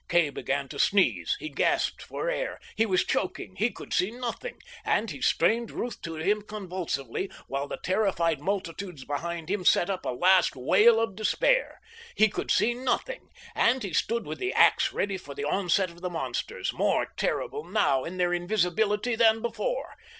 Kay 0.09 0.31
began 0.31 0.67
to 0.69 0.79
sneeze. 0.79 1.35
He 1.39 1.47
gasped 1.49 2.01
for 2.01 2.27
air. 2.27 2.59
He 2.75 2.87
was 2.87 3.03
choking. 3.05 3.55
He 3.57 3.69
could 3.69 3.93
see 3.93 4.09
nothing, 4.09 4.59
and 4.83 5.11
he 5.11 5.21
strained 5.21 5.69
Ruth 5.69 6.01
to 6.01 6.15
him 6.15 6.41
convulsively, 6.41 7.29
while 7.45 7.67
the 7.67 7.77
terrified 7.77 8.41
multitudes 8.41 9.03
behind 9.05 9.47
him 9.51 9.63
set 9.63 9.91
up 9.91 10.03
a 10.03 10.09
last 10.09 10.55
wail 10.55 10.99
of 10.99 11.15
despair. 11.15 11.79
He 12.15 12.29
could 12.29 12.49
see 12.49 12.73
nothing, 12.73 13.29
and 13.53 13.83
he 13.83 13.93
stood 13.93 14.25
with 14.25 14.39
the 14.39 14.53
ax 14.53 14.91
ready 14.91 15.19
for 15.19 15.35
the 15.35 15.45
onset 15.45 15.91
of 15.91 16.01
the 16.01 16.09
monsters, 16.09 16.73
more 16.73 17.09
terrible 17.15 17.63
now, 17.63 18.03
in 18.03 18.17
their 18.17 18.33
invisibility, 18.33 19.13
than 19.15 19.39
before. 19.39 19.93